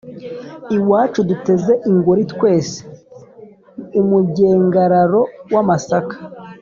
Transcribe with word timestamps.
Iwacu 0.75 1.19
duteze 1.29 1.73
ingori 1.89 2.23
twese.-Umugengararo 2.33 5.21
w'amasaka. 5.53 6.15